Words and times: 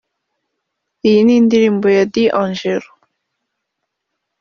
“Iyi 1.07 1.19
ni 1.25 1.33
indirimbo 1.39 1.87
ya 1.95 2.03
D’Angelo 2.13 2.89